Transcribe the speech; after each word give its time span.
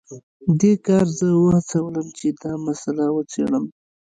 دې 0.59 0.73
کار 0.85 1.05
زه 1.19 1.27
وهڅولم 1.45 2.07
چې 2.17 2.27
دا 2.41 2.51
مسله 2.65 3.03
وڅیړم 3.15 3.65